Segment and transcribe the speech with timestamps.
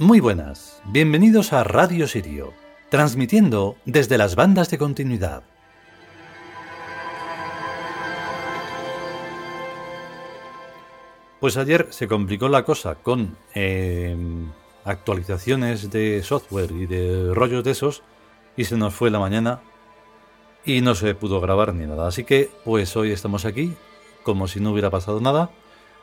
[0.00, 2.54] Muy buenas, bienvenidos a Radio Sirio,
[2.88, 5.42] transmitiendo desde las bandas de continuidad.
[11.40, 14.16] Pues ayer se complicó la cosa con eh,
[14.84, 18.04] actualizaciones de software y de rollos de esos
[18.56, 19.62] y se nos fue la mañana
[20.64, 22.06] y no se pudo grabar ni nada.
[22.06, 23.74] Así que pues hoy estamos aquí
[24.22, 25.50] como si no hubiera pasado nada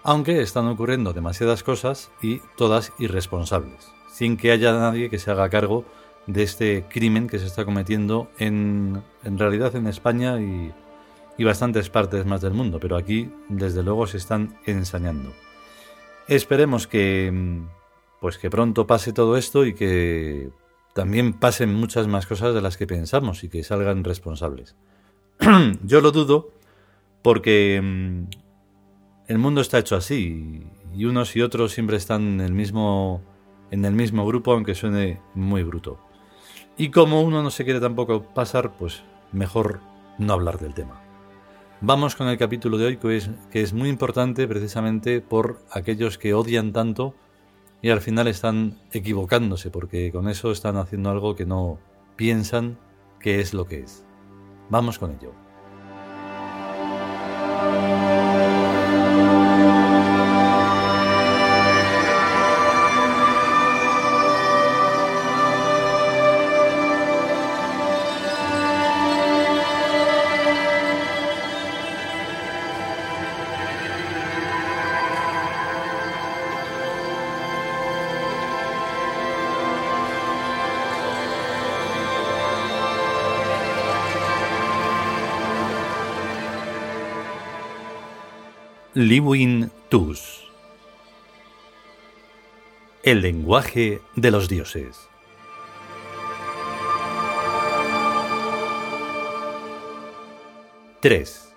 [0.05, 5.49] aunque están ocurriendo demasiadas cosas y todas irresponsables, sin que haya nadie que se haga
[5.49, 5.83] cargo
[6.27, 10.71] de este crimen que se está cometiendo en, en realidad en España y,
[11.39, 15.33] y bastantes partes más del mundo, pero aquí desde luego se están ensañando.
[16.27, 17.63] Esperemos que
[18.21, 20.49] pues que pronto pase todo esto y que
[20.93, 24.75] también pasen muchas más cosas de las que pensamos y que salgan responsables.
[25.83, 26.51] Yo lo dudo
[27.23, 28.27] porque
[29.27, 30.63] el mundo está hecho así
[30.95, 33.21] y unos y otros siempre están en el mismo
[33.71, 35.99] en el mismo grupo aunque suene muy bruto.
[36.77, 39.79] Y como uno no se quiere tampoco pasar, pues mejor
[40.19, 41.01] no hablar del tema.
[41.81, 46.17] Vamos con el capítulo de hoy que es, que es muy importante precisamente por aquellos
[46.17, 47.15] que odian tanto
[47.81, 51.79] y al final están equivocándose porque con eso están haciendo algo que no
[52.15, 52.77] piensan
[53.19, 54.05] que es lo que es.
[54.69, 55.33] Vamos con ello.
[88.97, 90.49] Liwin Tus.
[93.03, 95.09] El lenguaje de los dioses.
[101.01, 101.53] Tres.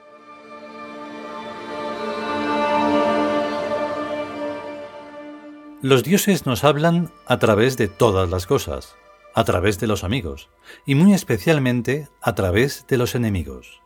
[5.81, 8.97] Los dioses nos hablan a través de todas las cosas,
[9.37, 10.49] a través de los amigos,
[10.84, 13.81] y muy especialmente a través de los enemigos.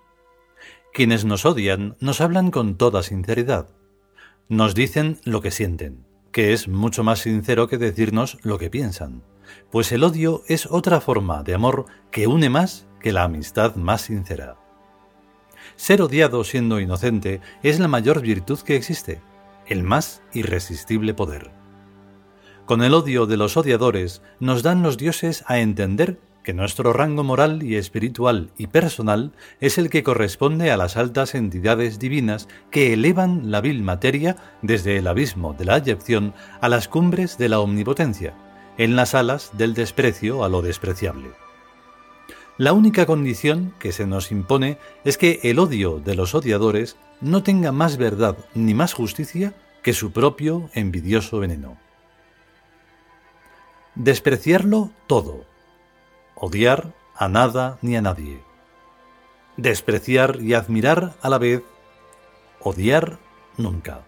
[0.92, 3.66] Quienes nos odian nos hablan con toda sinceridad.
[4.50, 9.22] Nos dicen lo que sienten, que es mucho más sincero que decirnos lo que piensan,
[9.70, 14.02] pues el odio es otra forma de amor que une más que la amistad más
[14.02, 14.58] sincera.
[15.76, 19.22] Ser odiado siendo inocente es la mayor virtud que existe,
[19.66, 21.52] el más irresistible poder.
[22.66, 27.24] Con el odio de los odiadores nos dan los dioses a entender que nuestro rango
[27.24, 32.92] moral y espiritual y personal es el que corresponde a las altas entidades divinas que
[32.92, 37.60] elevan la vil materia desde el abismo de la ayepción a las cumbres de la
[37.60, 38.34] omnipotencia,
[38.78, 41.30] en las alas del desprecio a lo despreciable.
[42.58, 47.42] La única condición que se nos impone es que el odio de los odiadores no
[47.42, 51.78] tenga más verdad ni más justicia que su propio envidioso veneno.
[53.94, 55.44] Despreciarlo todo,
[56.42, 58.42] odiar a nada ni a nadie.
[59.56, 61.62] Despreciar y admirar a la vez,
[62.58, 63.18] odiar
[63.56, 64.00] nunca.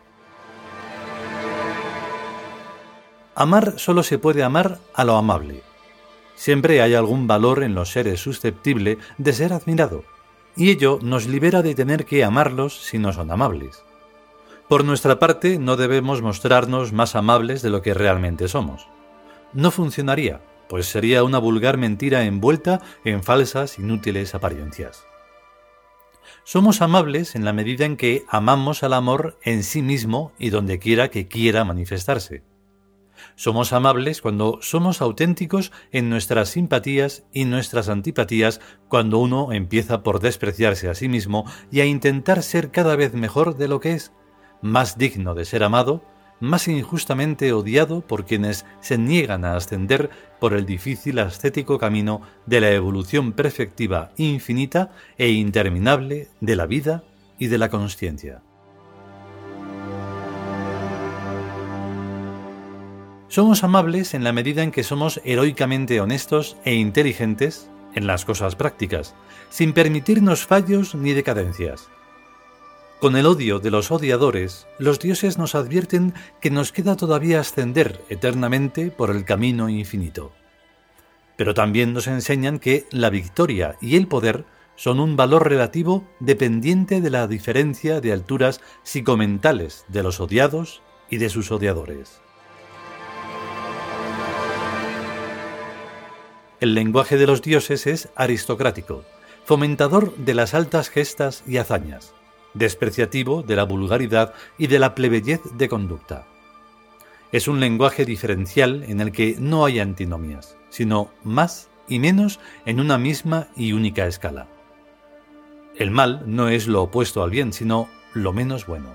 [3.36, 5.62] Amar solo se puede amar a lo amable.
[6.34, 10.02] Siempre hay algún valor en los seres susceptible de ser admirado,
[10.56, 13.84] y ello nos libera de tener que amarlos si no son amables.
[14.68, 18.88] Por nuestra parte, no debemos mostrarnos más amables de lo que realmente somos.
[19.52, 25.06] No funcionaría, pues sería una vulgar mentira envuelta en falsas, inútiles apariencias.
[26.44, 30.78] Somos amables en la medida en que amamos al amor en sí mismo y donde
[30.78, 32.42] quiera que quiera manifestarse.
[33.36, 40.20] Somos amables cuando somos auténticos en nuestras simpatías y nuestras antipatías cuando uno empieza por
[40.20, 44.12] despreciarse a sí mismo y a intentar ser cada vez mejor de lo que es,
[44.60, 46.04] más digno de ser amado,
[46.44, 50.10] más injustamente odiado por quienes se niegan a ascender
[50.40, 57.04] por el difícil ascético camino de la evolución perfectiva infinita e interminable de la vida
[57.38, 58.42] y de la consciencia.
[63.28, 68.54] Somos amables en la medida en que somos heroicamente honestos e inteligentes en las cosas
[68.54, 69.14] prácticas,
[69.50, 71.88] sin permitirnos fallos ni decadencias
[73.00, 78.00] con el odio de los odiadores, los dioses nos advierten que nos queda todavía ascender
[78.08, 80.32] eternamente por el camino infinito.
[81.36, 84.44] Pero también nos enseñan que la victoria y el poder
[84.76, 91.18] son un valor relativo dependiente de la diferencia de alturas psicomentales de los odiados y
[91.18, 92.20] de sus odiadores.
[96.60, 99.04] El lenguaje de los dioses es aristocrático,
[99.44, 102.14] fomentador de las altas gestas y hazañas,
[102.54, 106.26] despreciativo de la vulgaridad y de la plebeyez de conducta.
[107.32, 112.80] Es un lenguaje diferencial en el que no hay antinomias, sino más y menos en
[112.80, 114.46] una misma y única escala.
[115.76, 118.90] El mal no es lo opuesto al bien, sino lo menos bueno.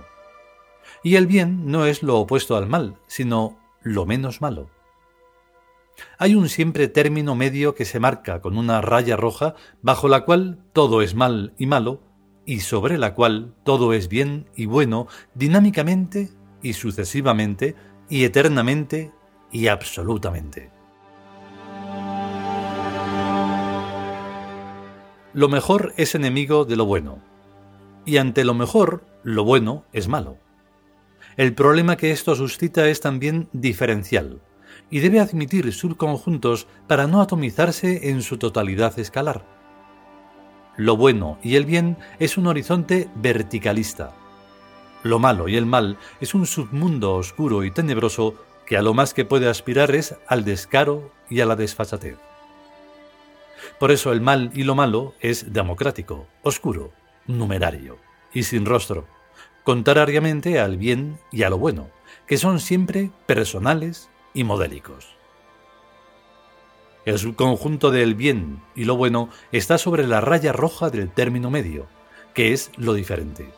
[1.04, 4.70] Y el bien no es lo opuesto al mal, sino lo menos malo.
[6.18, 10.60] Hay un siempre término medio que se marca con una raya roja bajo la cual
[10.74, 12.02] todo es mal y malo,
[12.50, 15.06] y sobre la cual todo es bien y bueno
[15.36, 16.32] dinámicamente
[16.64, 17.76] y sucesivamente
[18.10, 19.12] y eternamente
[19.52, 20.72] y absolutamente.
[25.34, 27.20] Lo mejor es enemigo de lo bueno,
[28.04, 30.38] y ante lo mejor, lo bueno es malo.
[31.38, 34.42] El problema que esto suscita es también diferencial,
[34.90, 39.59] y debe admitir subconjuntos para no atomizarse en su totalidad escalar.
[40.80, 44.16] Lo bueno y el bien es un horizonte verticalista.
[45.04, 48.36] Lo malo y el mal es un submundo oscuro y tenebroso
[48.66, 52.18] que a lo más que puede aspirar es al descaro y a la desfachatez.
[53.78, 56.94] Por eso el mal y lo malo es democrático, oscuro,
[57.28, 57.98] numerario
[58.34, 59.06] y sin rostro,
[59.66, 61.90] contrariamente al bien y a lo bueno,
[62.26, 65.19] que son siempre personales y modélicos.
[67.06, 71.88] El subconjunto del bien y lo bueno está sobre la raya roja del término medio,
[72.34, 73.50] que es lo diferente.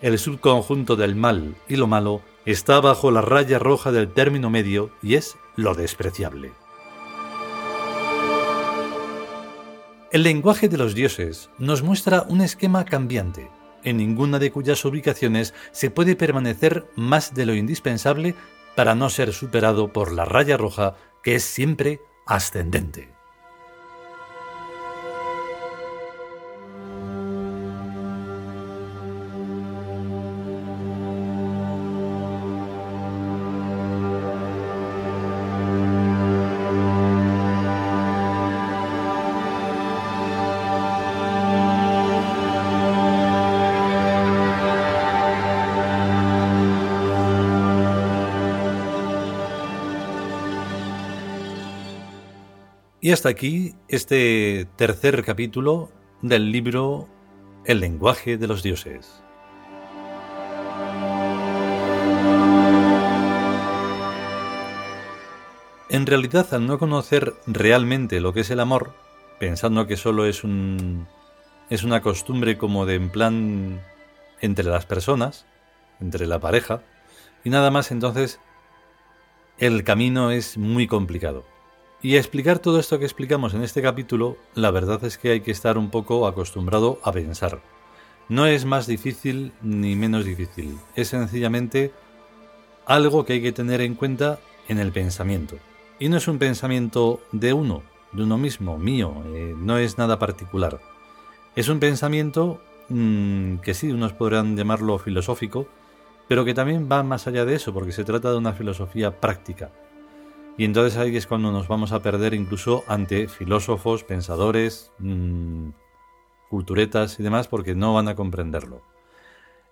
[0.00, 4.90] El subconjunto del mal y lo malo está bajo la raya roja del término medio
[5.02, 6.52] y es lo despreciable.
[10.10, 13.50] El lenguaje de los dioses nos muestra un esquema cambiante,
[13.84, 18.34] en ninguna de cuyas ubicaciones se puede permanecer más de lo indispensable
[18.74, 23.17] para no ser superado por la raya roja que es siempre ascendente.
[53.08, 55.90] Y hasta aquí este tercer capítulo
[56.20, 57.08] del libro
[57.64, 59.22] El lenguaje de los dioses.
[65.88, 68.92] En realidad, al no conocer realmente lo que es el amor,
[69.40, 71.06] pensando que solo es un
[71.70, 73.80] es una costumbre como de en plan
[74.42, 75.46] entre las personas,
[75.98, 76.82] entre la pareja,
[77.42, 78.38] y nada más entonces
[79.56, 81.46] el camino es muy complicado.
[82.00, 85.50] Y explicar todo esto que explicamos en este capítulo, la verdad es que hay que
[85.50, 87.60] estar un poco acostumbrado a pensar.
[88.28, 91.92] No es más difícil ni menos difícil, es sencillamente
[92.86, 94.38] algo que hay que tener en cuenta
[94.68, 95.56] en el pensamiento.
[95.98, 100.20] Y no es un pensamiento de uno, de uno mismo, mío, eh, no es nada
[100.20, 100.78] particular.
[101.56, 105.66] Es un pensamiento mm, que sí, unos podrán llamarlo filosófico,
[106.28, 109.72] pero que también va más allá de eso, porque se trata de una filosofía práctica.
[110.58, 115.68] Y entonces ahí es cuando nos vamos a perder incluso ante filósofos, pensadores, mm,
[116.50, 118.82] culturetas y demás, porque no van a comprenderlo.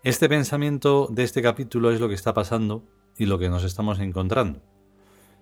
[0.04, 2.84] Este pensamiento de este capítulo es lo que está pasando
[3.18, 4.60] y lo que nos estamos encontrando,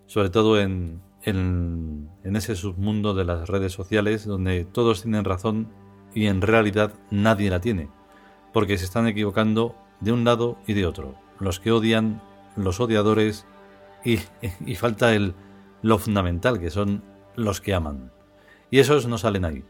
[0.06, 5.68] sobre todo en, en ese submundo de las redes sociales donde todos tienen razón
[6.14, 7.90] y en realidad nadie la tiene,
[8.54, 11.16] porque se están equivocando de un lado y de otro.
[11.38, 12.22] Los que odian,
[12.56, 13.46] los odiadores
[14.04, 15.34] y, falta el,
[15.82, 17.02] lo fundamental, que son
[17.36, 18.12] los que aman.
[18.70, 19.64] Y esos no salen ahí.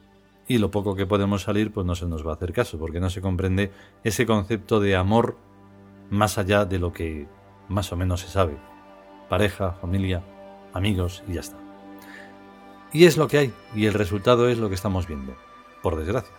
[0.46, 3.00] Y lo poco que podemos salir, pues no se nos va a hacer caso, porque
[3.00, 3.72] no se comprende
[4.02, 5.36] ese concepto de amor
[6.10, 7.26] más allá de lo que
[7.68, 8.56] más o menos se sabe.
[9.28, 10.22] Pareja, familia,
[10.72, 11.56] amigos y ya está.
[12.92, 15.34] Y es lo que hay, y el resultado es lo que estamos viendo,
[15.82, 16.34] por desgracia.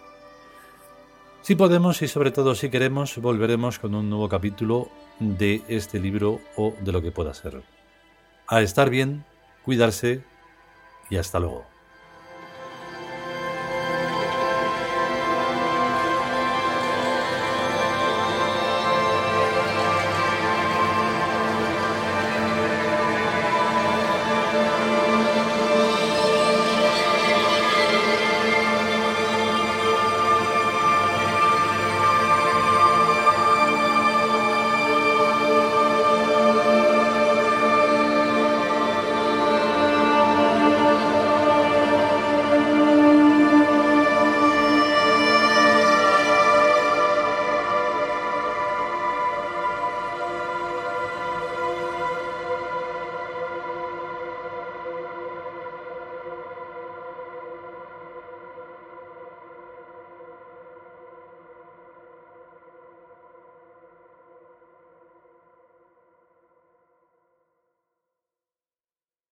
[1.42, 6.40] Si podemos y sobre todo si queremos, volveremos con un nuevo capítulo de este libro
[6.56, 7.75] o de lo que pueda ser
[8.48, 9.26] a estar bien,
[9.64, 10.24] cuidarse
[11.10, 11.75] y hasta luego.